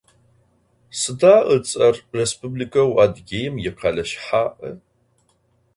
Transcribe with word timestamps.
Sıda 0.99 1.35
ıts'er 1.53 1.95
Rêspublikeu 2.17 2.89
Adıgêim 3.03 3.55
yikhele 3.63 4.05
şsha'e? 4.09 4.71